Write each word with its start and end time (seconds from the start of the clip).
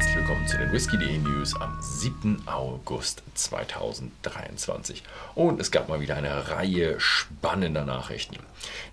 herzlich 0.00 0.16
willkommen 0.16 0.46
zu 0.46 0.56
den 0.56 0.72
Whisky.de 0.72 1.18
News 1.18 1.54
am 1.60 1.76
7. 1.78 2.44
August 2.46 3.22
2023. 3.34 5.02
Und 5.34 5.60
es 5.60 5.70
gab 5.70 5.90
mal 5.90 6.00
wieder 6.00 6.16
eine 6.16 6.48
Reihe 6.48 6.98
spannender 6.98 7.84
Nachrichten. 7.84 8.38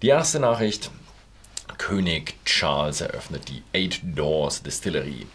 Die 0.01 0.09
erste 0.09 0.41
Nachricht, 0.41 0.91
König 1.77 2.35
Charles 2.43 2.99
eröffnet 2.99 3.47
die 3.47 3.63
Eight 3.73 4.01
Doors 4.03 4.63
Distillery. 4.63 5.25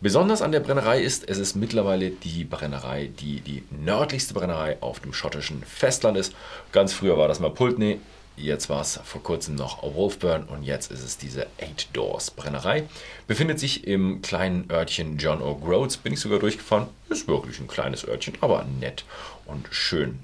Besonders 0.00 0.40
an 0.40 0.52
der 0.52 0.60
Brennerei 0.60 1.02
ist, 1.02 1.28
es 1.28 1.36
ist 1.36 1.54
mittlerweile 1.54 2.12
die 2.12 2.44
Brennerei, 2.44 3.10
die 3.20 3.42
die 3.42 3.62
nördlichste 3.68 4.32
Brennerei 4.32 4.78
auf 4.80 5.00
dem 5.00 5.12
schottischen 5.12 5.62
Festland 5.64 6.16
ist. 6.16 6.34
Ganz 6.72 6.94
früher 6.94 7.18
war 7.18 7.28
das 7.28 7.40
mal 7.40 7.50
Pulteney, 7.50 8.00
Jetzt 8.40 8.70
war 8.70 8.80
es 8.80 8.98
vor 9.04 9.22
kurzem 9.22 9.54
noch 9.54 9.82
Wolfburn 9.82 10.44
und 10.44 10.62
jetzt 10.62 10.90
ist 10.90 11.04
es 11.04 11.18
diese 11.18 11.46
Eight 11.58 11.88
Doors 11.92 12.30
Brennerei. 12.30 12.84
Befindet 13.26 13.60
sich 13.60 13.86
im 13.86 14.22
kleinen 14.22 14.70
Örtchen 14.70 15.18
John 15.18 15.42
O'Groats. 15.42 15.98
Bin 15.98 16.14
ich 16.14 16.20
sogar 16.20 16.38
durchgefahren. 16.38 16.88
Ist 17.10 17.28
wirklich 17.28 17.60
ein 17.60 17.68
kleines 17.68 18.06
Örtchen, 18.08 18.34
aber 18.40 18.64
nett 18.64 19.04
und 19.44 19.68
schön. 19.70 20.20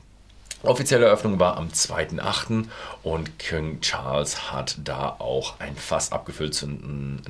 Offizielle 0.62 1.07
Eröffnung 1.07 1.38
war 1.38 1.59
am 1.59 1.69
2.8. 1.69 2.65
und 3.02 3.38
King 3.38 3.80
Charles 3.83 4.51
hat 4.51 4.79
da 4.83 5.10
auch 5.10 5.60
ein 5.60 5.77
Fass 5.77 6.10
abgefüllt. 6.10 6.66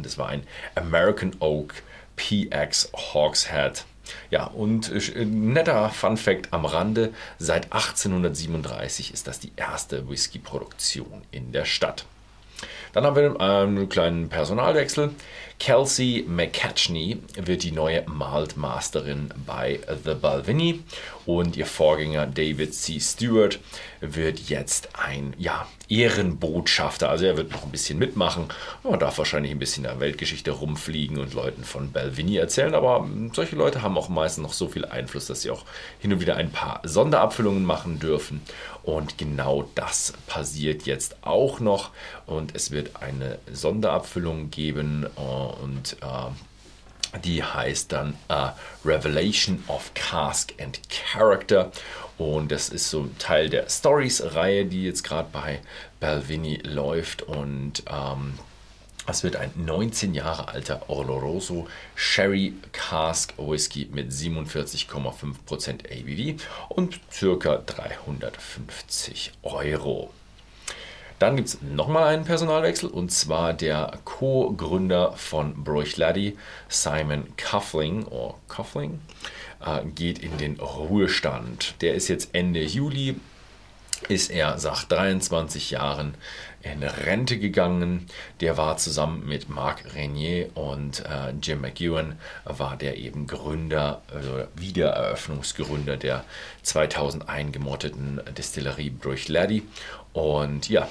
Das 0.00 0.18
war 0.18 0.28
ein 0.28 0.44
American 0.76 1.34
Oak 1.40 1.82
PX 2.14 2.92
Hawkshead 2.94 3.84
ja, 4.30 4.44
und 4.44 4.90
äh, 4.90 5.24
netter 5.24 5.90
Fun 5.90 6.16
Fact 6.16 6.52
am 6.52 6.64
Rande: 6.64 7.12
Seit 7.38 7.72
1837 7.72 9.12
ist 9.12 9.26
das 9.26 9.40
die 9.40 9.52
erste 9.56 10.08
Whisky-Produktion 10.08 11.22
in 11.30 11.52
der 11.52 11.64
Stadt. 11.64 12.04
Dann 12.92 13.04
haben 13.04 13.16
wir 13.16 13.40
einen 13.40 13.88
kleinen 13.88 14.28
Personalwechsel. 14.28 15.10
Kelsey 15.58 16.24
McCatchney 16.28 17.18
wird 17.34 17.62
die 17.62 17.72
neue 17.72 18.04
Malt 18.06 18.56
Masterin 18.56 19.30
bei 19.46 19.80
The 20.04 20.14
Balvenie 20.14 20.82
und 21.24 21.56
ihr 21.56 21.66
Vorgänger 21.66 22.26
David 22.26 22.74
C. 22.74 23.00
Stewart 23.00 23.58
wird 24.00 24.38
jetzt 24.38 24.90
ein 24.94 25.34
ja, 25.38 25.66
Ehrenbotschafter. 25.88 27.08
Also 27.08 27.24
er 27.24 27.36
wird 27.36 27.52
noch 27.52 27.64
ein 27.64 27.70
bisschen 27.70 27.98
mitmachen. 27.98 28.46
Man 28.84 29.00
darf 29.00 29.18
wahrscheinlich 29.18 29.50
ein 29.50 29.58
bisschen 29.58 29.84
in 29.84 29.90
der 29.90 30.00
Weltgeschichte 30.00 30.50
rumfliegen 30.50 31.18
und 31.18 31.34
Leuten 31.34 31.64
von 31.64 31.90
Balvenie 31.90 32.36
erzählen. 32.36 32.74
Aber 32.74 33.08
solche 33.32 33.56
Leute 33.56 33.82
haben 33.82 33.98
auch 33.98 34.08
meistens 34.08 34.42
noch 34.42 34.52
so 34.52 34.68
viel 34.68 34.84
Einfluss, 34.84 35.26
dass 35.26 35.42
sie 35.42 35.50
auch 35.50 35.64
hin 35.98 36.12
und 36.12 36.20
wieder 36.20 36.36
ein 36.36 36.50
paar 36.50 36.80
Sonderabfüllungen 36.84 37.64
machen 37.64 37.98
dürfen. 37.98 38.42
Und 38.82 39.18
genau 39.18 39.68
das 39.74 40.12
passiert 40.28 40.86
jetzt 40.86 41.16
auch 41.22 41.58
noch. 41.58 41.90
Und 42.26 42.54
es 42.54 42.70
wird 42.70 43.02
eine 43.02 43.38
Sonderabfüllung 43.52 44.50
geben. 44.50 45.06
Und 45.16 45.45
äh, 46.02 47.18
die 47.24 47.42
heißt 47.42 47.92
dann 47.92 48.14
uh, 48.30 48.50
Revelation 48.84 49.62
of 49.68 49.92
Cask 49.94 50.52
and 50.60 50.80
Character. 50.88 51.70
Und 52.18 52.50
das 52.50 52.68
ist 52.70 52.90
so 52.90 53.08
Teil 53.18 53.48
der 53.48 53.68
Stories-Reihe, 53.68 54.64
die 54.64 54.84
jetzt 54.84 55.04
gerade 55.04 55.28
bei 55.32 55.60
Balvini 56.00 56.60
läuft. 56.64 57.22
Und 57.22 57.82
ähm, 57.90 58.38
es 59.06 59.22
wird 59.22 59.36
ein 59.36 59.52
19 59.54 60.14
Jahre 60.14 60.48
alter 60.48 60.88
Oloroso 60.88 61.68
Sherry 61.94 62.54
Cask 62.72 63.34
Whisky 63.36 63.88
mit 63.92 64.10
47,5% 64.10 65.84
ABV 65.86 66.42
und 66.70 67.00
ca. 67.10 67.56
350 67.58 69.32
Euro. 69.42 70.10
Dann 71.18 71.36
gibt 71.36 71.48
es 71.48 71.62
nochmal 71.62 72.14
einen 72.14 72.24
Personalwechsel 72.24 72.90
und 72.90 73.10
zwar 73.10 73.54
der 73.54 73.98
Co-Gründer 74.04 75.12
von 75.12 75.64
Bruichladdie, 75.64 76.36
Simon 76.68 77.24
Cuffling, 77.36 78.04
oder 78.04 78.34
Cuffling, 78.48 79.00
äh, 79.64 79.84
geht 79.86 80.18
in 80.18 80.36
den 80.36 80.60
Ruhestand. 80.60 81.74
Der 81.80 81.94
ist 81.94 82.08
jetzt 82.08 82.34
Ende 82.34 82.62
Juli, 82.62 83.16
ist 84.08 84.30
er 84.30 84.56
nach 84.62 84.84
23 84.84 85.70
Jahren 85.70 86.14
in 86.62 86.82
Rente 86.82 87.38
gegangen. 87.38 88.06
Der 88.40 88.56
war 88.56 88.76
zusammen 88.76 89.26
mit 89.26 89.48
Marc 89.48 89.94
Renier 89.94 90.50
und 90.54 91.00
äh, 91.00 91.32
Jim 91.42 91.60
McEwan, 91.62 92.18
war 92.44 92.76
der 92.76 92.98
eben 92.98 93.26
Gründer, 93.26 94.02
also 94.12 94.44
Wiedereröffnungsgründer 94.54 95.96
der 95.96 96.24
2001 96.62 97.52
gemotteten 97.52 98.20
Distillerie 98.36 98.90
Bruichladdie. 98.90 99.62
Und 100.12 100.68
ja, 100.68 100.88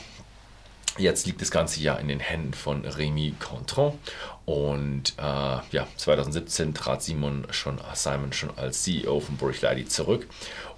Jetzt 0.98 1.26
liegt 1.26 1.42
das 1.42 1.52
ganze 1.52 1.82
Jahr 1.82 2.00
in 2.00 2.08
den 2.08 2.22
Händen 2.22 2.54
von 2.54 2.86
Remy 2.86 3.36
Contron 3.40 4.00
und 4.46 5.14
äh, 5.18 5.22
ja, 5.22 5.88
2017 5.98 6.74
trat 6.74 7.04
Simon 7.04 7.46
schon, 7.52 7.82
Simon 7.94 8.32
schon 8.32 8.58
als 8.58 8.84
CEO 8.84 9.20
von 9.20 9.36
Burichladi 9.36 9.86
zurück 9.86 10.26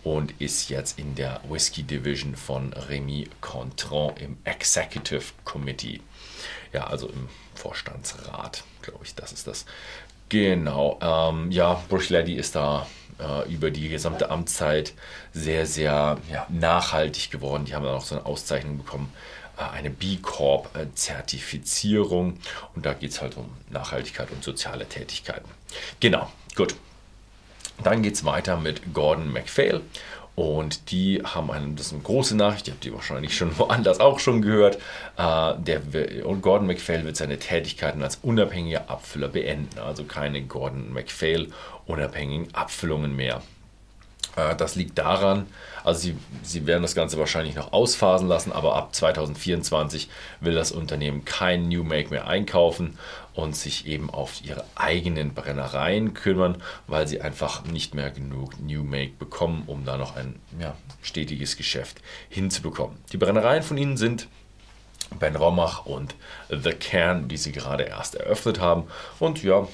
und 0.04 0.34
ist 0.42 0.70
jetzt 0.70 0.98
in 0.98 1.14
der 1.14 1.42
Whisky 1.48 1.84
Division 1.84 2.36
von 2.36 2.74
Remy 2.74 3.30
Contron 3.42 4.18
im 4.18 4.38
Executive 4.44 5.34
Committee. 5.44 6.02
Ja, 6.74 6.88
also 6.88 7.10
im 7.10 7.30
Vorstandsrat, 7.54 8.64
glaube 8.82 9.06
ich, 9.06 9.14
das 9.14 9.32
ist 9.34 9.46
das. 9.46 9.66
Genau, 10.30 10.98
ähm, 11.00 11.52
ja, 11.52 11.84
Burichladi 11.90 12.34
ist 12.34 12.56
da 12.56 12.88
äh, 13.20 13.52
über 13.54 13.70
die 13.70 13.88
gesamte 13.90 14.32
Amtszeit 14.32 14.94
sehr, 15.32 15.68
sehr 15.68 16.18
ja, 16.32 16.48
nachhaltig 16.50 17.30
geworden. 17.30 17.66
Die 17.66 17.76
haben 17.76 17.84
dann 17.84 17.96
auch 17.96 18.04
so 18.04 18.16
eine 18.16 18.26
Auszeichnung 18.26 18.78
bekommen 18.78 19.14
eine 19.58 19.90
B 19.90 20.18
Corp-Zertifizierung 20.18 22.38
und 22.76 22.86
da 22.86 22.94
geht 22.94 23.12
es 23.12 23.22
halt 23.22 23.38
um 23.38 23.50
Nachhaltigkeit 23.70 24.30
und 24.32 24.44
soziale 24.44 24.86
Tätigkeiten. 24.88 25.50
Genau, 26.00 26.32
gut. 26.56 26.76
Dann 27.84 28.02
geht 28.02 28.16
es 28.16 28.26
weiter 28.26 28.58
mit 28.58 28.92
Gordon 28.94 29.32
MacPhail 29.32 29.84
und 30.38 30.92
die 30.92 31.24
haben 31.24 31.50
eine, 31.50 31.74
das 31.74 31.88
ist 31.88 31.94
eine 31.94 32.04
große 32.04 32.38
Nachricht, 32.38 32.68
die 32.68 32.72
habt 32.72 32.86
ihr 32.86 32.94
wahrscheinlich 32.94 33.36
schon 33.36 33.58
woanders 33.58 34.00
auch 34.00 34.20
schon 34.20 34.44
gehört. 34.44 34.76
Äh, 35.18 35.56
der, 35.58 35.82
und 36.28 36.42
Gordon 36.42 36.68
MacPhail 36.68 37.06
wird 37.06 37.18
seine 37.18 37.40
Tätigkeiten 37.40 38.04
als 38.04 38.18
unabhängiger 38.18 38.88
Abfüller 38.88 39.30
beenden. 39.30 39.80
Also 39.80 40.04
keine 40.04 40.44
Gordon 40.44 40.94
MacPhail 40.94 41.48
unabhängigen 41.88 42.54
Abfüllungen 42.54 43.16
mehr. 43.16 43.42
Äh, 44.38 44.56
das 44.56 44.76
liegt 44.76 44.98
daran, 44.98 45.48
also 45.84 46.00
sie, 46.00 46.18
sie 46.44 46.66
werden 46.66 46.84
das 46.84 46.96
Ganze 46.96 47.18
wahrscheinlich 47.18 47.56
noch 47.56 47.74
ausphasen 47.74 48.28
lassen, 48.28 48.54
aber 48.54 48.76
ab 48.76 48.96
2024 48.96 50.10
will 50.40 50.54
das 50.54 50.72
Unternehmen 50.72 51.26
kein 51.26 51.68
New 51.68 51.84
Make 51.84 52.10
mehr 52.10 52.28
einkaufen 52.28 52.98
und 53.34 53.56
sich 53.56 53.86
eben 53.88 54.10
auf 54.10 54.44
ihre 54.44 54.64
eigenen 54.76 55.34
Brennereien 55.34 56.14
kümmern, 56.14 56.62
weil 56.88 57.08
sie 57.08 57.22
einfach 57.22 57.66
nicht 57.66 57.94
mehr 57.94 58.12
genug 58.12 58.60
New 58.60 58.84
Make 58.84 59.14
bekommen, 59.20 59.64
um 59.68 59.86
da 59.86 59.98
noch 59.98 60.16
ein 60.16 60.40
ja, 60.60 60.76
stetiges 61.02 61.58
Geschäft 61.58 61.98
hinzubekommen. 62.30 62.98
Die 63.12 63.18
Brennereien 63.18 63.64
von 63.64 63.78
ihnen 63.78 63.98
sind 63.98 64.28
Ben 65.20 65.36
Romach 65.36 65.86
und 65.86 66.16
The 66.50 66.72
Cairn, 66.72 67.28
die 67.28 67.38
sie 67.38 67.52
gerade 67.52 67.84
erst 67.84 68.16
eröffnet 68.16 68.60
haben. 68.60 68.84
Und 69.20 69.42
ja, 69.42 69.68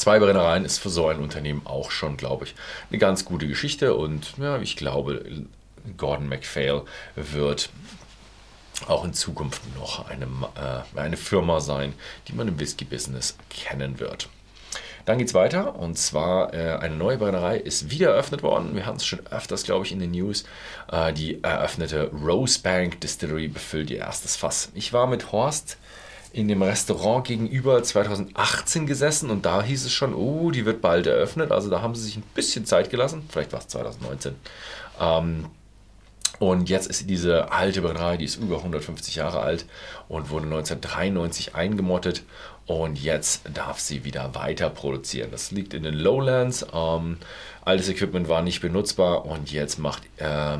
Zwei 0.00 0.18
Brennereien 0.18 0.64
ist 0.64 0.78
für 0.78 0.88
so 0.88 1.08
ein 1.08 1.18
Unternehmen 1.18 1.60
auch 1.66 1.90
schon, 1.90 2.16
glaube 2.16 2.46
ich, 2.46 2.54
eine 2.88 2.96
ganz 2.96 3.26
gute 3.26 3.46
Geschichte. 3.46 3.94
Und 3.94 4.32
ja, 4.38 4.58
ich 4.58 4.76
glaube, 4.76 5.22
Gordon 5.98 6.26
MacPhail 6.26 6.84
wird 7.16 7.68
auch 8.88 9.04
in 9.04 9.12
Zukunft 9.12 9.60
noch 9.76 10.08
eine, 10.08 10.24
äh, 10.24 10.98
eine 10.98 11.18
Firma 11.18 11.60
sein, 11.60 11.92
die 12.26 12.32
man 12.32 12.48
im 12.48 12.58
Whisky-Business 12.58 13.36
kennen 13.50 14.00
wird. 14.00 14.30
Dann 15.04 15.18
geht 15.18 15.28
es 15.28 15.34
weiter 15.34 15.76
und 15.78 15.98
zwar 15.98 16.54
äh, 16.54 16.78
eine 16.80 16.96
neue 16.96 17.18
Brennerei 17.18 17.58
ist 17.58 17.90
wieder 17.90 18.12
eröffnet 18.12 18.42
worden. 18.42 18.74
Wir 18.74 18.86
hatten 18.86 18.96
es 18.96 19.04
schon 19.04 19.26
öfters, 19.26 19.64
glaube 19.64 19.84
ich, 19.84 19.92
in 19.92 19.98
den 20.00 20.12
News. 20.12 20.44
Äh, 20.90 21.12
die 21.12 21.44
eröffnete 21.44 22.10
Rosebank 22.10 23.02
Distillery 23.02 23.48
befüllt 23.48 23.90
ihr 23.90 23.98
erstes 23.98 24.36
Fass. 24.36 24.70
Ich 24.72 24.94
war 24.94 25.06
mit 25.06 25.30
Horst 25.30 25.76
in 26.32 26.48
dem 26.48 26.62
Restaurant 26.62 27.26
gegenüber 27.26 27.82
2018 27.82 28.86
gesessen 28.86 29.30
und 29.30 29.46
da 29.46 29.62
hieß 29.62 29.84
es 29.84 29.92
schon, 29.92 30.14
oh, 30.14 30.50
die 30.50 30.64
wird 30.64 30.80
bald 30.80 31.06
eröffnet. 31.06 31.50
Also 31.50 31.70
da 31.70 31.82
haben 31.82 31.94
sie 31.94 32.02
sich 32.02 32.16
ein 32.16 32.24
bisschen 32.34 32.64
Zeit 32.64 32.90
gelassen. 32.90 33.22
Vielleicht 33.28 33.52
war 33.52 33.60
es 33.60 33.68
2019. 33.68 34.34
Ähm, 35.00 35.46
und 36.38 36.70
jetzt 36.70 36.86
ist 36.86 37.10
diese 37.10 37.52
alte 37.52 37.82
Brennerei, 37.82 38.16
die 38.16 38.24
ist 38.24 38.36
über 38.36 38.56
150 38.58 39.14
Jahre 39.16 39.40
alt 39.40 39.66
und 40.08 40.30
wurde 40.30 40.46
1993 40.46 41.54
eingemottet. 41.54 42.22
Und 42.66 43.02
jetzt 43.02 43.42
darf 43.52 43.78
sie 43.78 44.04
wieder 44.04 44.34
weiter 44.34 44.70
produzieren. 44.70 45.30
Das 45.32 45.50
liegt 45.50 45.74
in 45.74 45.82
den 45.82 45.94
Lowlands. 45.94 46.64
Ähm, 46.72 47.18
altes 47.62 47.88
Equipment 47.88 48.28
war 48.28 48.40
nicht 48.40 48.62
benutzbar 48.62 49.26
und 49.26 49.52
jetzt 49.52 49.78
macht 49.78 50.04
äh, 50.16 50.58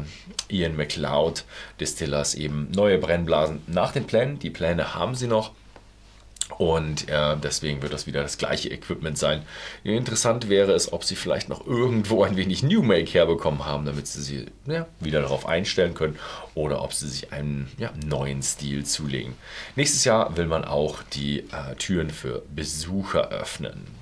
Ian 0.49 0.77
McLeod 0.77 1.45
Distillers 1.81 2.35
eben 2.35 2.71
neue 2.75 2.99
Brennblasen 2.99 3.63
nach 3.67 3.93
den 3.93 4.07
Plänen. 4.07 4.39
Die 4.39 4.51
Pläne 4.51 4.95
haben 4.95 5.15
sie 5.15 5.29
noch. 5.29 5.53
Und 6.59 7.09
äh, 7.09 7.37
deswegen 7.37 7.83
wird 7.83 7.93
das 7.93 8.07
wieder 8.07 8.23
das 8.23 8.39
gleiche 8.39 8.69
Equipment 8.69 9.19
sein. 9.19 9.43
Interessant 9.85 10.49
wäre 10.49 10.73
es, 10.73 10.93
ob 10.93 11.05
sie 11.05 11.17
vielleicht 11.17 11.49
noch 11.49 11.67
irgendwo 11.67 12.23
ein 12.25 12.37
wenig 12.37 12.63
New 12.63 12.83
Make 12.83 13.13
herbekommen 13.13 13.65
haben, 13.65 13.85
damit 13.85 14.07
sie 14.07 14.23
sich 14.23 14.47
ja, 14.67 14.87
wieder 15.01 15.23
darauf 15.23 15.47
einstellen 15.47 15.95
können 15.95 16.19
oder 16.55 16.83
ob 16.83 16.93
sie 16.93 17.09
sich 17.09 17.33
einen 17.33 17.71
ja, 17.79 17.93
neuen 18.07 18.43
Stil 18.43 18.85
zulegen. 18.85 19.35
Nächstes 19.77 20.05
Jahr 20.05 20.37
will 20.37 20.47
man 20.47 20.65
auch 20.65 21.03
die 21.15 21.41
äh, 21.41 21.75
Türen 21.79 22.11
für 22.11 22.43
Besucher 22.55 23.31
öffnen. 23.31 24.00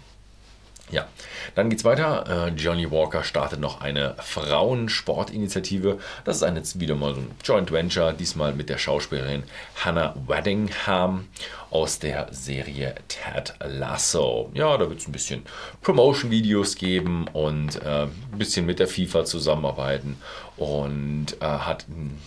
Ja, 0.91 1.07
dann 1.55 1.69
geht's 1.69 1.85
weiter. 1.85 2.47
Äh, 2.47 2.49
Johnny 2.51 2.91
Walker 2.91 3.23
startet 3.23 3.61
noch 3.61 3.81
eine 3.81 4.15
Frauensportinitiative. 4.19 5.99
Das 6.25 6.37
ist 6.37 6.43
eine, 6.43 6.63
wieder 6.75 6.95
mal 6.95 7.15
so 7.15 7.21
ein 7.21 7.31
Joint 7.45 7.71
Venture, 7.71 8.13
diesmal 8.13 8.55
mit 8.55 8.69
der 8.71 8.79
Schauspielerin 8.79 9.43
Hannah 9.85 10.15
Weddingham 10.27 11.29
aus 11.71 11.99
der 11.99 12.29
Serie 12.31 12.95
Ted 13.09 13.55
Lasso. 13.61 14.51
Ja, 14.55 14.77
da 14.79 14.89
wird 14.89 15.01
es 15.01 15.09
ein 15.09 15.13
bisschen 15.13 15.43
Promotion-Videos 15.83 16.77
geben 16.77 17.29
und 17.29 17.77
äh, 17.83 18.05
ein 18.05 18.39
bisschen 18.39 18.65
mit 18.65 18.79
der 18.79 18.89
FIFA 18.89 19.25
zusammenarbeiten. 19.25 20.17
Und 20.57 21.37
äh, 21.41 21.45
hat, 21.45 21.87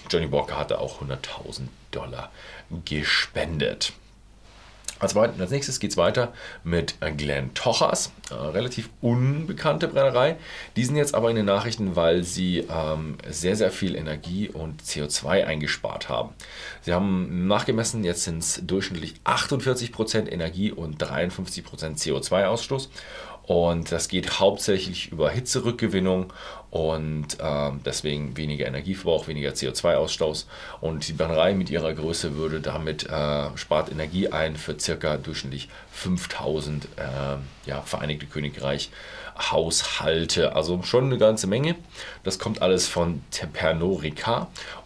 Johnny 0.09 0.31
Walker 0.31 0.57
hatte 0.57 0.79
auch 0.79 1.01
100.000 1.01 1.61
Dollar 1.91 2.31
gespendet. 2.85 3.93
Als, 5.01 5.17
als 5.17 5.49
nächstes 5.49 5.79
geht 5.79 5.91
es 5.91 5.97
weiter 5.97 6.31
mit 6.63 6.95
Glenn 7.17 7.53
Tochers, 7.55 8.11
äh, 8.29 8.35
relativ 8.35 8.89
unbekannte 9.01 9.87
Brennerei. 9.87 10.37
Die 10.75 10.85
sind 10.85 10.95
jetzt 10.95 11.15
aber 11.15 11.31
in 11.31 11.35
den 11.35 11.47
Nachrichten, 11.47 11.95
weil 11.95 12.23
sie 12.23 12.67
ähm, 12.69 13.17
sehr, 13.27 13.55
sehr 13.55 13.71
viel 13.71 13.95
Energie 13.95 14.47
und 14.47 14.83
CO2 14.83 15.43
eingespart 15.45 16.07
haben. 16.07 16.29
Sie 16.81 16.93
haben 16.93 17.47
nachgemessen, 17.47 18.03
jetzt 18.03 18.25
sind 18.25 18.39
es 18.43 18.61
durchschnittlich 18.63 19.15
48% 19.25 20.31
Energie 20.31 20.71
und 20.71 21.03
53% 21.03 21.63
CO2-Ausstoß. 21.97 22.89
Und 23.43 23.91
das 23.91 24.07
geht 24.07 24.39
hauptsächlich 24.39 25.11
über 25.11 25.29
Hitzerückgewinnung 25.29 26.31
und 26.69 27.37
äh, 27.39 27.71
deswegen 27.83 28.37
weniger 28.37 28.65
Energieverbrauch, 28.65 29.27
weniger 29.27 29.51
CO2-Ausstoß. 29.51 30.45
Und 30.79 31.07
die 31.07 31.13
Brennerei 31.13 31.53
mit 31.53 31.69
ihrer 31.69 31.93
Größe 31.93 32.35
würde 32.35 32.61
damit 32.61 33.09
äh, 33.09 33.57
spart 33.57 33.91
Energie 33.91 34.29
ein 34.29 34.55
für 34.55 34.79
circa 34.79 35.17
durchschnittlich 35.17 35.67
5000 35.91 36.85
äh, 36.85 37.69
ja, 37.69 37.81
Vereinigte 37.81 38.25
Königreich 38.25 38.89
Haushalte. 39.37 40.55
Also 40.55 40.81
schon 40.83 41.05
eine 41.05 41.17
ganze 41.17 41.47
Menge. 41.47 41.75
Das 42.23 42.39
kommt 42.39 42.61
alles 42.61 42.87
von 42.87 43.21
Pernod 43.53 44.03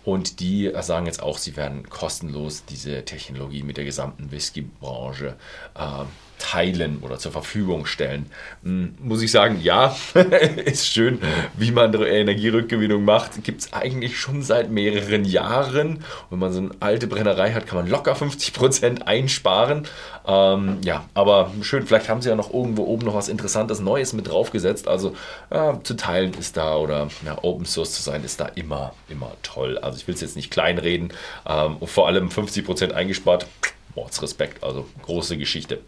und 0.03 0.39
die 0.39 0.71
sagen 0.81 1.05
jetzt 1.05 1.21
auch, 1.21 1.37
sie 1.37 1.55
werden 1.55 1.89
kostenlos 1.89 2.65
diese 2.65 3.05
Technologie 3.05 3.63
mit 3.63 3.77
der 3.77 3.85
gesamten 3.85 4.31
Whiskybranche 4.31 5.35
äh, 5.75 6.05
teilen 6.39 6.99
oder 7.01 7.17
zur 7.17 7.31
Verfügung 7.31 7.85
stellen. 7.85 8.27
Hm, 8.63 8.95
muss 8.99 9.21
ich 9.21 9.31
sagen, 9.31 9.59
ja, 9.61 9.95
ist 10.65 10.87
schön, 10.87 11.19
wie 11.57 11.71
man 11.71 11.93
Energierückgewinnung 11.93 13.03
macht. 13.03 13.43
Gibt 13.43 13.61
es 13.61 13.73
eigentlich 13.73 14.19
schon 14.19 14.41
seit 14.41 14.69
mehreren 14.69 15.25
Jahren. 15.25 16.03
Wenn 16.29 16.39
man 16.39 16.53
so 16.53 16.59
eine 16.59 16.71
alte 16.79 17.07
Brennerei 17.07 17.53
hat, 17.53 17.67
kann 17.67 17.77
man 17.77 17.89
locker 17.89 18.15
50% 18.15 19.03
einsparen. 19.03 19.87
Ähm, 20.27 20.79
ja, 20.83 21.05
aber 21.13 21.51
schön, 21.61 21.85
vielleicht 21.85 22.09
haben 22.09 22.21
sie 22.21 22.29
ja 22.29 22.35
noch 22.35 22.53
irgendwo 22.53 22.83
oben 22.83 23.05
noch 23.05 23.15
was 23.15 23.29
Interessantes 23.29 23.79
Neues 23.79 24.13
mit 24.13 24.27
draufgesetzt. 24.27 24.87
Also 24.87 25.15
ja, 25.51 25.79
zu 25.83 25.95
teilen 25.95 26.33
ist 26.33 26.57
da 26.57 26.75
oder 26.77 27.07
ja, 27.25 27.37
Open 27.41 27.65
Source 27.65 27.93
zu 27.93 28.03
sein 28.03 28.23
ist 28.23 28.39
da 28.39 28.45
immer, 28.47 28.93
immer 29.09 29.31
toll. 29.43 29.77
Also 29.77 29.97
ich 29.97 30.07
will 30.07 30.15
es 30.15 30.21
jetzt 30.21 30.35
nicht 30.35 30.51
kleinreden. 30.51 31.13
Ähm, 31.47 31.77
und 31.77 31.89
vor 31.89 32.07
allem 32.07 32.29
50% 32.29 32.91
eingespart. 32.91 33.47
Mordsrespekt, 33.95 34.61
also 34.63 34.85
große 35.03 35.37
Geschichte. 35.37 35.79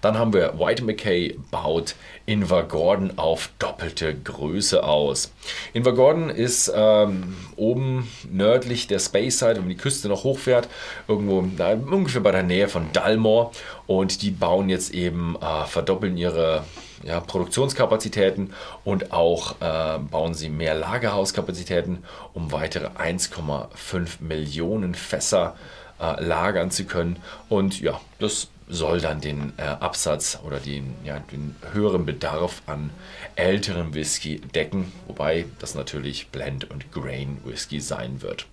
Dann 0.00 0.18
haben 0.18 0.32
wir 0.32 0.58
White 0.58 0.84
McKay 0.84 1.38
baut 1.50 1.94
Invergordon 2.26 3.18
auf 3.18 3.50
doppelte 3.58 4.14
Größe 4.14 4.82
aus. 4.82 5.32
Invergordon 5.72 6.30
ist 6.30 6.72
ähm, 6.74 7.36
oben 7.56 8.10
nördlich 8.30 8.86
der 8.86 8.98
Space 8.98 9.38
Side, 9.38 9.56
wenn 9.56 9.62
man 9.62 9.68
die 9.68 9.76
Küste 9.76 10.08
noch 10.08 10.24
hochfährt, 10.24 10.68
irgendwo 11.06 11.44
da, 11.56 11.72
ungefähr 11.72 12.22
bei 12.22 12.32
der 12.32 12.42
Nähe 12.42 12.68
von 12.68 12.92
Dalmor. 12.92 13.52
Und 13.86 14.22
die 14.22 14.30
bauen 14.30 14.68
jetzt 14.70 14.94
eben, 14.94 15.36
äh, 15.36 15.66
verdoppeln 15.66 16.16
ihre 16.16 16.64
ja, 17.04 17.20
Produktionskapazitäten 17.20 18.54
und 18.84 19.12
auch 19.12 19.56
äh, 19.60 19.98
bauen 19.98 20.34
sie 20.34 20.48
mehr 20.48 20.74
Lagerhauskapazitäten, 20.74 22.04
um 22.32 22.52
weitere 22.52 22.86
1,5 22.86 24.20
Millionen 24.20 24.94
Fässer 24.94 25.54
äh, 26.00 26.22
lagern 26.22 26.70
zu 26.70 26.84
können. 26.84 27.16
Und 27.48 27.80
ja, 27.80 28.00
das 28.18 28.48
soll 28.68 29.00
dann 29.00 29.20
den 29.20 29.52
äh, 29.56 29.62
Absatz 29.62 30.38
oder 30.44 30.58
den, 30.58 30.94
ja, 31.04 31.18
den 31.18 31.54
höheren 31.72 32.06
Bedarf 32.06 32.62
an 32.66 32.90
älterem 33.36 33.94
Whisky 33.94 34.40
decken, 34.40 34.92
wobei 35.06 35.46
das 35.58 35.74
natürlich 35.74 36.28
Blend 36.28 36.70
und 36.70 36.92
Grain 36.92 37.38
Whisky 37.44 37.80
sein 37.80 38.22
wird. 38.22 38.46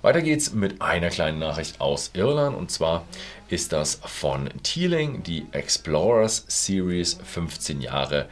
Weiter 0.00 0.22
geht's 0.22 0.52
mit 0.52 0.80
einer 0.80 1.08
kleinen 1.08 1.40
Nachricht 1.40 1.80
aus 1.80 2.10
Irland 2.14 2.56
und 2.56 2.70
zwar 2.70 3.04
ist 3.48 3.72
das 3.72 4.00
von 4.04 4.48
Teeling 4.62 5.24
die 5.24 5.46
Explorers 5.50 6.44
Series 6.46 7.18
15 7.24 7.80
Jahre 7.80 8.28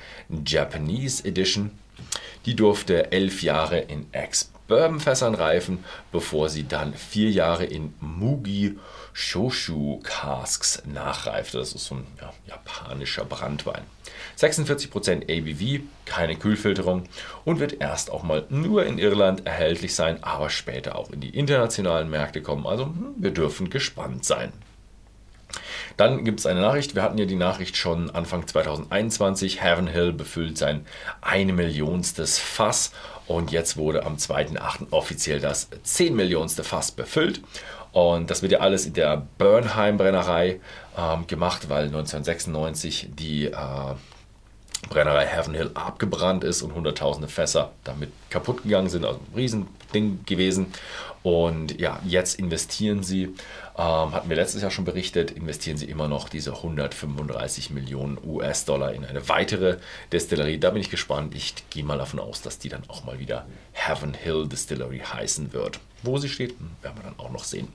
Japanese 0.46 1.24
Edition. 1.24 1.72
Die 2.44 2.54
durfte 2.54 3.10
elf 3.10 3.42
Jahre 3.42 3.80
in 3.80 4.06
Ex-Bourbon-Fässern 4.12 5.34
reifen, 5.34 5.84
bevor 6.12 6.50
sie 6.50 6.68
dann 6.68 6.94
vier 6.94 7.30
Jahre 7.30 7.64
in 7.64 7.94
Mugi 8.00 8.78
Shoshu 9.18 10.00
Casks 10.02 10.82
nachreifte. 10.84 11.56
Das 11.56 11.72
ist 11.72 11.86
so 11.86 11.94
ein 11.94 12.06
ja, 12.20 12.34
japanischer 12.46 13.24
Brandwein. 13.24 13.80
46% 14.38 15.22
ABV, 15.22 15.84
keine 16.04 16.36
Kühlfilterung 16.36 17.04
und 17.46 17.58
wird 17.58 17.80
erst 17.80 18.10
auch 18.10 18.22
mal 18.22 18.44
nur 18.50 18.84
in 18.84 18.98
Irland 18.98 19.46
erhältlich 19.46 19.94
sein, 19.94 20.22
aber 20.22 20.50
später 20.50 20.96
auch 20.96 21.08
in 21.10 21.20
die 21.20 21.30
internationalen 21.30 22.10
Märkte 22.10 22.42
kommen. 22.42 22.66
Also 22.66 22.84
hm, 22.84 23.14
wir 23.16 23.30
dürfen 23.30 23.70
gespannt 23.70 24.26
sein. 24.26 24.52
Dann 25.96 26.26
gibt 26.26 26.40
es 26.40 26.44
eine 26.44 26.60
Nachricht. 26.60 26.94
Wir 26.94 27.02
hatten 27.02 27.16
ja 27.16 27.24
die 27.24 27.36
Nachricht 27.36 27.78
schon 27.78 28.10
Anfang 28.10 28.46
2021. 28.46 29.62
Heaven 29.62 29.86
Hill 29.86 30.12
befüllt 30.12 30.58
sein 30.58 30.84
eine 31.22 31.54
Millionstes 31.54 32.38
Fass 32.38 32.92
und 33.26 33.50
jetzt 33.50 33.78
wurde 33.78 34.04
am 34.04 34.16
2.8. 34.16 34.88
offiziell 34.90 35.40
das 35.40 35.70
10 35.84 36.14
Millionste 36.14 36.64
Fass 36.64 36.92
befüllt. 36.92 37.40
Und 37.96 38.30
das 38.30 38.42
wird 38.42 38.52
ja 38.52 38.58
alles 38.58 38.84
in 38.84 38.92
der 38.92 39.26
Bernheim-Brennerei 39.38 40.60
ähm, 40.98 41.26
gemacht, 41.26 41.70
weil 41.70 41.84
1996 41.84 43.08
die 43.18 43.46
äh, 43.46 43.54
Brennerei 44.90 45.24
Heaven 45.24 45.54
Hill 45.54 45.70
abgebrannt 45.72 46.44
ist 46.44 46.60
und 46.60 46.74
hunderttausende 46.74 47.26
Fässer 47.26 47.72
damit 47.84 48.12
kaputt 48.28 48.64
gegangen 48.64 48.90
sind. 48.90 49.06
Also 49.06 49.20
ein 49.20 49.34
Riesending 49.34 50.26
gewesen. 50.26 50.74
Und 51.22 51.80
ja, 51.80 51.98
jetzt 52.04 52.38
investieren 52.38 53.02
sie, 53.02 53.34
ähm, 53.78 54.12
hatten 54.12 54.28
wir 54.28 54.36
letztes 54.36 54.60
Jahr 54.60 54.70
schon 54.70 54.84
berichtet, 54.84 55.30
investieren 55.30 55.78
sie 55.78 55.86
immer 55.86 56.06
noch 56.06 56.28
diese 56.28 56.52
135 56.52 57.70
Millionen 57.70 58.18
US-Dollar 58.22 58.92
in 58.92 59.06
eine 59.06 59.26
weitere 59.30 59.78
Destillerie. 60.12 60.58
Da 60.58 60.68
bin 60.68 60.82
ich 60.82 60.90
gespannt. 60.90 61.34
Ich 61.34 61.54
gehe 61.70 61.82
mal 61.82 61.96
davon 61.96 62.20
aus, 62.20 62.42
dass 62.42 62.58
die 62.58 62.68
dann 62.68 62.82
auch 62.88 63.04
mal 63.04 63.18
wieder 63.18 63.46
Heaven 63.72 64.12
Hill 64.12 64.48
Distillery 64.48 64.98
heißen 64.98 65.54
wird. 65.54 65.80
Wo 66.02 66.18
sie 66.18 66.28
steht, 66.28 66.56
werden 66.82 66.98
wir 66.98 67.04
dann 67.04 67.18
auch 67.18 67.30
noch 67.30 67.44
sehen. 67.44 67.72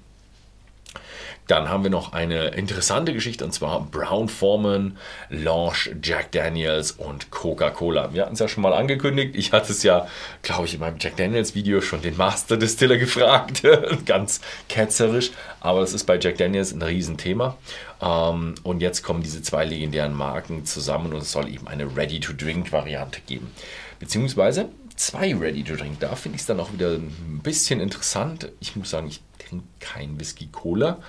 Dann 1.47 1.67
haben 1.67 1.83
wir 1.83 1.91
noch 1.91 2.13
eine 2.13 2.49
interessante 2.49 3.13
Geschichte 3.13 3.43
und 3.43 3.51
zwar 3.51 3.81
Brown 3.81 4.29
Foreman, 4.29 4.97
Launch, 5.29 5.91
Jack 6.01 6.31
Daniels 6.31 6.91
und 6.91 7.29
Coca-Cola. 7.29 8.13
Wir 8.13 8.21
hatten 8.21 8.35
es 8.35 8.39
ja 8.39 8.47
schon 8.47 8.63
mal 8.63 8.73
angekündigt. 8.73 9.35
Ich 9.35 9.51
hatte 9.51 9.73
es 9.73 9.83
ja, 9.83 10.07
glaube 10.43 10.65
ich, 10.65 10.75
in 10.75 10.79
meinem 10.79 10.95
Jack 10.99 11.17
Daniels 11.17 11.53
Video 11.53 11.81
schon 11.81 12.01
den 12.01 12.15
Master 12.15 12.55
Distiller 12.55 12.97
gefragt. 12.99 13.63
Ganz 14.05 14.39
ketzerisch. 14.69 15.31
Aber 15.59 15.81
es 15.81 15.93
ist 15.93 16.05
bei 16.05 16.17
Jack 16.17 16.37
Daniels 16.37 16.71
ein 16.71 16.81
Riesenthema. 16.81 17.57
Ähm, 18.01 18.55
und 18.63 18.81
jetzt 18.81 19.03
kommen 19.03 19.21
diese 19.21 19.41
zwei 19.41 19.65
legendären 19.65 20.13
Marken 20.13 20.65
zusammen 20.65 21.11
und 21.11 21.21
es 21.21 21.31
soll 21.33 21.49
eben 21.49 21.67
eine 21.67 21.97
Ready-to-Drink-Variante 21.97 23.19
geben. 23.27 23.51
Beziehungsweise 23.99 24.69
zwei 25.01 25.35
Ready-to-Drink. 25.35 25.99
Da 25.99 26.15
finde 26.15 26.35
ich 26.35 26.41
es 26.41 26.45
dann 26.45 26.59
auch 26.59 26.71
wieder 26.71 26.91
ein 26.91 27.41
bisschen 27.43 27.79
interessant. 27.79 28.49
Ich 28.59 28.75
muss 28.75 28.91
sagen, 28.91 29.07
ich 29.07 29.21
trinke 29.39 29.65
kein 29.79 30.19
Whisky 30.19 30.47
Cola. 30.51 30.99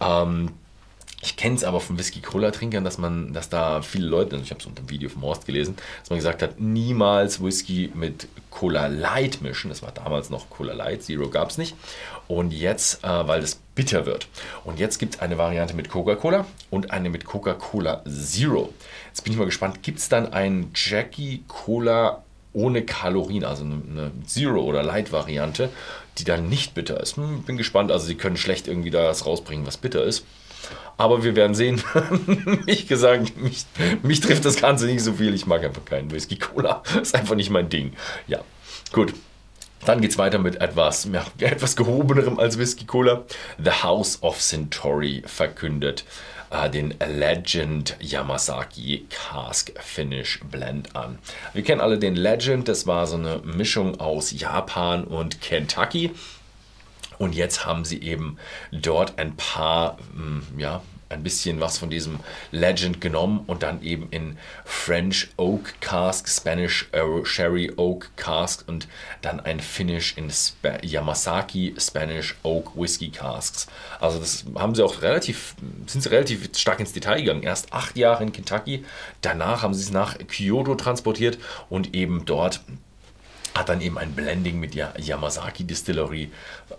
Ähm, 0.00 0.52
ich 1.22 1.36
kenne 1.36 1.56
es 1.56 1.64
aber 1.64 1.80
von 1.80 1.98
Whisky-Cola-Trinkern, 1.98 2.82
dass 2.82 2.96
man, 2.96 3.34
dass 3.34 3.50
da 3.50 3.82
viele 3.82 4.06
Leute, 4.06 4.36
also 4.36 4.44
ich 4.44 4.50
habe 4.50 4.60
es 4.60 4.66
unter 4.66 4.82
dem 4.82 4.88
Video 4.88 5.10
vom 5.10 5.22
Horst 5.22 5.44
gelesen, 5.44 5.76
dass 6.00 6.08
man 6.08 6.18
gesagt 6.18 6.42
hat, 6.42 6.60
niemals 6.60 7.42
Whisky 7.42 7.90
mit 7.92 8.26
Cola 8.48 8.86
Light 8.86 9.42
mischen. 9.42 9.68
Das 9.68 9.82
war 9.82 9.92
damals 9.92 10.30
noch 10.30 10.48
Cola 10.48 10.72
Light, 10.72 11.02
Zero 11.02 11.28
gab 11.28 11.50
es 11.50 11.58
nicht. 11.58 11.76
Und 12.26 12.52
jetzt, 12.52 13.04
äh, 13.04 13.28
weil 13.28 13.42
es 13.42 13.56
bitter 13.74 14.06
wird. 14.06 14.28
Und 14.64 14.78
jetzt 14.78 14.98
gibt 14.98 15.16
es 15.16 15.20
eine 15.20 15.36
Variante 15.36 15.74
mit 15.74 15.90
Coca-Cola 15.90 16.46
und 16.70 16.92
eine 16.92 17.10
mit 17.10 17.24
Coca-Cola 17.24 18.02
Zero. 18.08 18.72
Jetzt 19.08 19.24
bin 19.24 19.32
ich 19.32 19.38
mal 19.38 19.44
gespannt, 19.44 19.82
gibt 19.82 19.98
es 19.98 20.08
dann 20.08 20.32
ein 20.32 20.70
Jackie 20.74 21.42
Cola 21.48 22.22
ohne 22.52 22.82
Kalorien, 22.82 23.44
also 23.44 23.64
eine 23.64 24.10
Zero- 24.26 24.64
oder 24.64 24.82
Light-Variante, 24.82 25.70
die 26.18 26.24
dann 26.24 26.48
nicht 26.48 26.74
bitter 26.74 27.00
ist. 27.00 27.16
Hm, 27.16 27.42
bin 27.42 27.56
gespannt, 27.56 27.92
also 27.92 28.06
sie 28.06 28.16
können 28.16 28.36
schlecht 28.36 28.68
irgendwie 28.68 28.90
das 28.90 29.26
rausbringen, 29.26 29.66
was 29.66 29.76
bitter 29.76 30.04
ist. 30.04 30.24
Aber 30.96 31.24
wir 31.24 31.34
werden 31.34 31.54
sehen. 31.54 31.82
mich 32.66 32.86
gesagt, 32.86 33.38
mich, 33.38 33.64
mich, 34.02 34.20
trifft 34.20 34.44
das 34.44 34.60
Ganze 34.60 34.86
nicht 34.86 35.02
so 35.02 35.14
viel. 35.14 35.34
Ich 35.34 35.46
mag 35.46 35.64
einfach 35.64 35.84
keinen 35.84 36.10
Whisky 36.10 36.36
Cola. 36.36 36.82
Ist 37.00 37.14
einfach 37.14 37.36
nicht 37.36 37.50
mein 37.50 37.68
Ding. 37.68 37.94
Ja, 38.26 38.40
gut. 38.92 39.14
Dann 39.86 40.02
geht 40.02 40.10
es 40.10 40.18
weiter 40.18 40.38
mit 40.38 40.60
etwas, 40.60 41.08
ja, 41.10 41.24
etwas 41.38 41.74
gehobenerem 41.74 42.38
als 42.38 42.58
Whisky 42.58 42.84
Cola. 42.84 43.24
The 43.56 43.82
House 43.82 44.22
of 44.22 44.38
Centauri 44.38 45.22
verkündet 45.24 46.04
äh, 46.50 46.68
den 46.68 46.94
Legend 47.06 47.96
Yamazaki 48.00 49.06
Cask 49.08 49.72
Finish 49.80 50.40
Blend 50.50 50.94
an. 50.94 51.18
Wir 51.52 51.62
kennen 51.62 51.80
alle 51.80 51.98
den 51.98 52.16
Legend, 52.16 52.68
das 52.68 52.86
war 52.86 53.06
so 53.06 53.16
eine 53.16 53.38
Mischung 53.44 54.00
aus 54.00 54.32
Japan 54.32 55.04
und 55.04 55.40
Kentucky. 55.40 56.10
Und 57.20 57.34
jetzt 57.34 57.66
haben 57.66 57.84
sie 57.84 58.00
eben 58.00 58.38
dort 58.72 59.18
ein 59.18 59.36
paar 59.36 59.98
hm, 60.14 60.42
ja, 60.56 60.80
ein 61.10 61.22
bisschen 61.22 61.60
was 61.60 61.76
von 61.76 61.90
diesem 61.90 62.20
Legend 62.50 63.02
genommen 63.02 63.42
und 63.46 63.62
dann 63.62 63.82
eben 63.82 64.08
in 64.10 64.38
French 64.64 65.28
Oak 65.36 65.80
Cask, 65.82 66.26
Spanish 66.26 66.88
Sherry 67.24 67.72
Oak 67.76 68.16
Cask 68.16 68.66
und 68.66 68.88
dann 69.20 69.38
ein 69.38 69.60
Finish 69.60 70.16
in 70.16 70.28
Sp 70.32 70.80
Yamasaki 70.80 71.74
Spanish 71.76 72.36
Oak 72.42 72.74
Whisky 72.74 73.10
Casks. 73.10 73.66
Also 74.00 74.18
das 74.18 74.46
haben 74.54 74.74
sie 74.74 74.82
auch 74.82 75.02
relativ, 75.02 75.56
sind 75.86 76.00
sie 76.00 76.10
relativ 76.10 76.48
stark 76.56 76.80
ins 76.80 76.94
Detail 76.94 77.20
gegangen. 77.20 77.42
Erst 77.42 77.70
acht 77.74 77.98
Jahre 77.98 78.22
in 78.22 78.32
Kentucky, 78.32 78.86
danach 79.20 79.62
haben 79.62 79.74
sie 79.74 79.82
es 79.82 79.90
nach 79.90 80.16
Kyoto 80.16 80.74
transportiert 80.74 81.36
und 81.68 81.94
eben 81.94 82.24
dort 82.24 82.62
hat 83.54 83.68
dann 83.68 83.80
eben 83.80 83.98
ein 83.98 84.12
Blending 84.12 84.60
mit 84.60 84.74
der 84.74 84.94
Yamazaki 84.98 85.64
Distillery 85.64 86.30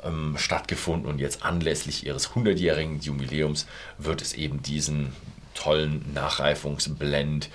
ähm, 0.04 0.36
stattgefunden 0.38 1.10
und 1.10 1.20
jetzt 1.20 1.44
anlässlich 1.44 2.06
ihres 2.06 2.32
100-jährigen 2.32 3.00
Jubiläums 3.00 3.68
wird 3.98 4.22
es 4.22 4.34
eben 4.34 4.62
diesen 4.62 5.14
tollen 5.54 6.14
Nachreifungsblend 6.14 7.50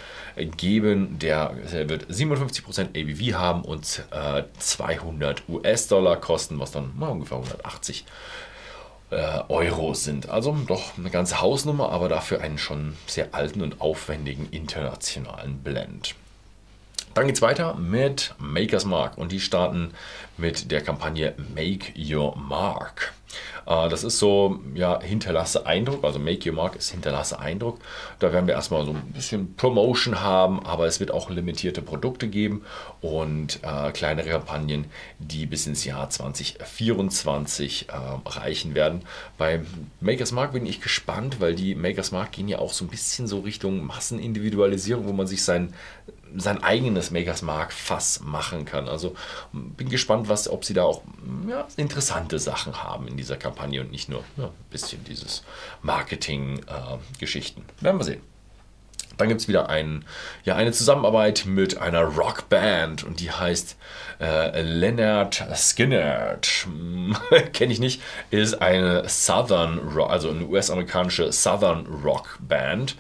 geben. 0.57 1.19
Der, 1.19 1.55
wird 1.89 2.11
57% 2.11 2.89
ABV 2.91 3.39
haben 3.39 3.63
und 3.63 4.05
äh, 4.11 4.45
200 4.59 5.49
US-Dollar 5.49 6.17
kosten, 6.17 6.59
was 6.59 6.73
dann 6.73 6.93
mal 6.97 7.09
ungefähr 7.09 7.39
180 7.39 8.05
äh, 9.11 9.41
Euro 9.49 9.95
sind. 9.95 10.29
Also 10.29 10.57
doch 10.67 10.99
eine 10.99 11.11
ganze 11.11 11.41
Hausnummer, 11.41 11.91
aber 11.91 12.09
dafür 12.09 12.41
einen 12.41 12.59
schon 12.59 12.97
sehr 13.07 13.35
alten 13.35 13.63
und 13.63 13.81
aufwendigen 13.81 14.49
internationalen 14.51 15.59
Blend. 15.63 16.15
Dann 17.17 17.27
geht 17.27 17.37
es 17.37 17.43
weiter 17.43 17.77
mit 17.77 18.35
Makers 18.37 18.85
Mark 18.85 19.17
und 19.17 19.33
die 19.33 19.41
starten 19.41 19.95
mit 20.37 20.71
der 20.71 20.83
Kampagne 20.83 21.35
Make 21.55 21.93
Your 21.97 22.37
Mark. 22.37 23.15
Äh, 23.67 23.89
das 23.89 24.05
ist 24.05 24.19
so, 24.19 24.61
ja, 24.75 25.01
hinterlasse 25.01 25.67
Eindruck, 25.67 26.05
also 26.05 26.19
Make 26.19 26.49
Your 26.49 26.57
Mark 26.57 26.77
ist 26.77 26.91
hinterlasse 26.91 27.39
Eindruck. 27.39 27.79
Da 28.19 28.33
werden 28.33 28.47
wir 28.47 28.55
erstmal 28.55 28.85
so 28.85 28.93
ein 28.93 29.13
bisschen 29.13 29.55
Promotion 29.57 30.21
haben, 30.21 30.65
aber 30.65 30.87
es 30.87 31.01
wird 31.01 31.11
auch 31.11 31.31
limitierte 31.31 31.83
Produkte 31.83 32.29
geben 32.29 32.65
und 33.01 33.61
äh, 33.63 33.91
kleinere 33.93 34.31
Kampagnen, 34.31 34.87
die 35.19 35.47
bis 35.47 35.67
ins 35.67 35.85
Jahr 35.85 36.09
2024 36.09 37.89
äh, 37.89 37.93
reichen 38.29 38.75
werden. 38.75 39.03
Bei 39.39 39.61
Makers 40.01 40.33
Mark 40.33 40.53
bin 40.53 40.67
ich 40.67 40.81
gespannt, 40.81 41.41
weil 41.41 41.55
die 41.55 41.75
Makers 41.75 42.13
Mark 42.13 42.33
gehen 42.33 42.49
ja 42.49 42.59
auch 42.59 42.73
so 42.73 42.85
ein 42.85 42.89
bisschen 42.89 43.27
so 43.27 43.41
Richtung 43.41 43.85
Massenindividualisierung, 43.85 45.07
wo 45.07 45.13
man 45.13 45.27
sich 45.27 45.43
sein 45.45 45.75
sein 46.35 46.63
eigenes 46.63 47.11
Makers 47.11 47.43
Mark 47.43 47.73
Fass 47.73 48.21
machen 48.23 48.65
kann. 48.65 48.89
Also 48.89 49.15
bin 49.53 49.89
gespannt, 49.89 50.26
was, 50.29 50.49
ob 50.49 50.65
sie 50.65 50.75
da 50.75 50.85
auch 50.85 51.03
ja, 51.49 51.67
interessante 51.77 52.39
Sachen 52.39 52.83
haben 52.83 53.09
in 53.09 53.17
dieser 53.17 53.37
Kampagne 53.37 53.81
und 53.81 53.91
nicht 53.91 54.09
nur 54.09 54.25
ja, 54.37 54.47
ein 54.47 54.71
bisschen 54.71 55.05
dieses 55.05 55.43
Marketing-Geschichten. 55.83 57.65
Äh, 57.81 57.85
Werden 57.85 57.99
wir 57.99 58.05
sehen. 58.05 58.23
Dann 59.17 59.29
gibt 59.29 59.41
es 59.41 59.49
wieder 59.49 59.69
ein, 59.71 60.05
ja, 60.45 60.57
eine 60.57 60.73
Zusammenarbeit 60.73 61.45
mit 61.47 61.79
einer 61.79 62.03
Rockband 62.03 63.03
und 63.05 63.21
die 63.21 63.31
heißt 63.31 63.77
äh, 64.21 64.61
Leonard 64.61 65.43
Skinner. 65.55 66.39
Kenne 67.53 67.73
ich 67.73 67.81
nicht. 67.81 68.03
Ist 68.31 68.61
eine 68.61 69.09
Southern 69.09 69.79
Rock, 69.79 70.11
also 70.11 70.31
eine 70.31 70.45
US-amerikanische 70.45 71.33
Southern 71.33 71.87
Rock 71.87 72.39
Band 72.41 72.97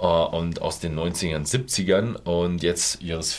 und 0.00 0.62
aus 0.62 0.80
den 0.80 0.98
90ern, 0.98 1.46
70ern 1.46 2.16
und 2.16 2.62
jetzt 2.62 3.02
ihres, 3.02 3.38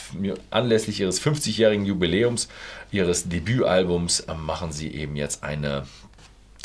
anlässlich 0.50 1.00
ihres 1.00 1.20
50-jährigen 1.20 1.84
Jubiläums 1.84 2.48
ihres 2.92 3.28
Debütalbums 3.28 4.20
äh, 4.20 4.34
machen 4.34 4.72
sie 4.72 4.94
eben 4.94 5.16
jetzt 5.16 5.42
eine 5.42 5.84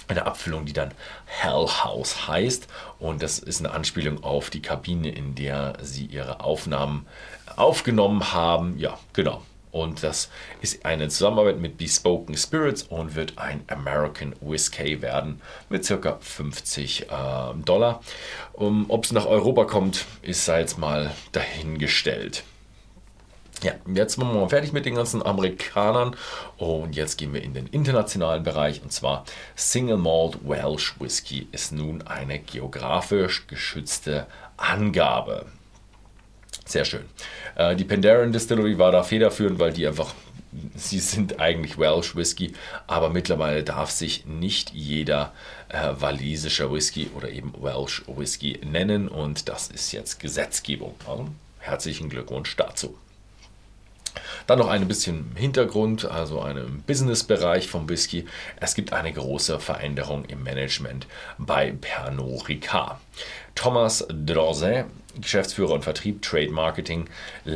eine 0.09 0.25
Abfüllung, 0.25 0.65
die 0.65 0.71
dann 0.71 0.93
Hell 1.25 1.67
House 1.67 2.29
heißt. 2.29 2.67
Und 2.97 3.21
das 3.21 3.39
ist 3.39 3.59
eine 3.59 3.71
Anspielung 3.71 4.23
auf 4.23 4.49
die 4.49 4.61
Kabine, 4.61 5.09
in 5.09 5.35
der 5.35 5.77
sie 5.81 6.05
ihre 6.05 6.39
Aufnahmen 6.39 7.05
aufgenommen 7.57 8.31
haben. 8.31 8.77
Ja, 8.79 8.97
genau. 9.11 9.43
Und 9.71 10.03
das 10.03 10.29
ist 10.61 10.85
eine 10.85 11.09
Zusammenarbeit 11.09 11.59
mit 11.59 11.77
Bespoken 11.77 12.37
Spirits 12.37 12.83
und 12.83 13.15
wird 13.15 13.37
ein 13.37 13.63
American 13.67 14.33
Whiskey 14.41 15.01
werden 15.01 15.41
mit 15.69 15.87
ca. 15.87 16.17
50 16.19 17.03
äh, 17.03 17.05
Dollar. 17.65 18.01
Um, 18.53 18.85
Ob 18.89 19.05
es 19.05 19.11
nach 19.11 19.25
Europa 19.25 19.65
kommt, 19.65 20.05
ist 20.21 20.45
sei 20.45 20.61
jetzt 20.61 20.77
mal 20.77 21.11
dahingestellt. 21.31 22.43
Ja, 23.63 23.73
jetzt 23.91 24.15
sind 24.15 24.23
wir 24.23 24.33
mal 24.33 24.49
fertig 24.49 24.71
mit 24.71 24.85
den 24.85 24.93
ganzen 24.93 25.25
Amerikanern 25.25 26.15
und 26.57 26.95
jetzt 26.95 27.17
gehen 27.17 27.33
wir 27.33 27.41
in 27.41 27.55
den 27.55 27.65
internationalen 27.65 28.43
Bereich 28.43 28.83
und 28.83 28.93
zwar 28.93 29.25
Single 29.55 29.97
Malt 29.97 30.37
Welsh 30.47 30.99
Whisky 30.99 31.47
ist 31.51 31.71
nun 31.71 32.03
eine 32.03 32.37
geografisch 32.37 33.47
geschützte 33.47 34.27
Angabe. 34.57 35.47
Sehr 36.67 36.83
schön. 36.83 37.05
Äh, 37.55 37.75
die 37.77 37.85
Penderyn 37.85 38.33
Distillery 38.33 38.77
war 38.77 38.91
da 38.91 39.01
federführend, 39.01 39.57
weil 39.57 39.71
die 39.71 39.87
einfach, 39.87 40.13
sie 40.75 40.99
sind 40.99 41.39
eigentlich 41.39 41.77
Welsh 41.79 42.15
Whisky, 42.15 42.53
aber 42.87 43.09
mittlerweile 43.09 43.63
darf 43.63 43.89
sich 43.89 44.25
nicht 44.25 44.71
jeder 44.73 45.31
äh, 45.69 45.93
walisischer 45.97 46.71
Whisky 46.71 47.09
oder 47.15 47.29
eben 47.29 47.53
Welsh 47.61 48.03
Whisky 48.07 48.59
nennen 48.65 49.07
und 49.07 49.47
das 49.47 49.69
ist 49.69 49.93
jetzt 49.93 50.19
Gesetzgebung. 50.19 50.95
Also, 51.07 51.29
herzlichen 51.59 52.09
Glückwunsch 52.09 52.53
dazu. 52.57 52.97
Dann 54.45 54.59
noch 54.59 54.67
ein 54.67 54.87
bisschen 54.87 55.31
Hintergrund, 55.35 56.05
also 56.05 56.41
einen 56.41 56.83
Business-Bereich 56.85 57.67
vom 57.67 57.87
Whisky. 57.87 58.25
Es 58.59 58.75
gibt 58.75 58.91
eine 58.91 59.13
große 59.13 59.59
Veränderung 59.59 60.25
im 60.25 60.43
Management 60.43 61.07
bei 61.37 61.71
Pernod 61.79 62.49
Ricard. 62.49 62.97
Thomas 63.55 64.05
Drozet, 64.09 64.85
Geschäftsführer 65.21 65.73
und 65.73 65.83
Vertrieb 65.83 66.21
Trade 66.21 66.51
Marketing, 66.51 67.05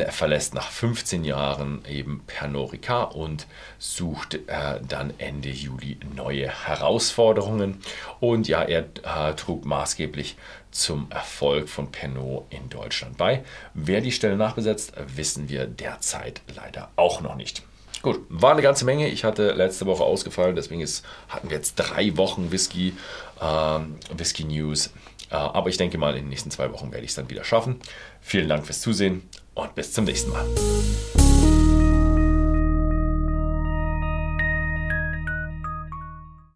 verlässt 0.09 0.53
nach 0.53 0.69
15 0.69 1.23
Jahren 1.23 1.83
eben 1.89 2.21
Pernod 2.27 2.73
Ricard 2.73 3.15
und 3.15 3.47
sucht 3.79 4.35
äh, 4.35 4.79
dann 4.87 5.13
Ende 5.17 5.49
Juli 5.49 5.97
neue 6.15 6.47
Herausforderungen. 6.47 7.79
Und 8.19 8.47
ja, 8.47 8.61
er 8.63 8.85
äh, 9.03 9.33
trug 9.35 9.65
maßgeblich 9.65 10.35
zum 10.71 11.07
Erfolg 11.09 11.69
von 11.69 11.91
Pernod 11.91 12.45
in 12.49 12.69
Deutschland 12.69 13.17
bei. 13.17 13.43
Wer 13.73 14.01
die 14.01 14.11
Stelle 14.11 14.37
nachbesetzt, 14.37 14.93
wissen 15.15 15.49
wir 15.49 15.67
derzeit 15.67 16.41
leider 16.55 16.89
auch 16.95 17.21
noch 17.21 17.35
nicht. 17.35 17.63
Gut, 18.01 18.21
war 18.29 18.53
eine 18.53 18.63
ganze 18.63 18.83
Menge. 18.85 19.09
Ich 19.09 19.23
hatte 19.23 19.51
letzte 19.51 19.85
Woche 19.85 20.03
ausgefallen, 20.03 20.55
deswegen 20.55 20.81
ist, 20.81 21.05
hatten 21.29 21.49
wir 21.49 21.57
jetzt 21.57 21.75
drei 21.75 22.17
Wochen 22.17 22.51
Whisky, 22.51 22.93
ähm, 23.39 23.95
Whisky 24.15 24.43
News. 24.43 24.91
Äh, 25.31 25.35
aber 25.35 25.69
ich 25.69 25.77
denke 25.77 25.97
mal, 25.97 26.15
in 26.15 26.23
den 26.25 26.29
nächsten 26.29 26.51
zwei 26.51 26.71
Wochen 26.71 26.91
werde 26.91 27.05
ich 27.05 27.11
es 27.11 27.15
dann 27.15 27.29
wieder 27.29 27.43
schaffen. 27.43 27.79
Vielen 28.21 28.49
Dank 28.49 28.65
fürs 28.65 28.81
Zusehen 28.81 29.23
und 29.53 29.73
bis 29.75 29.93
zum 29.93 30.05
nächsten 30.05 30.31
Mal. 30.31 30.45